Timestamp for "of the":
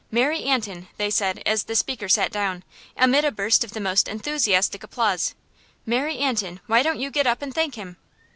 3.63-3.79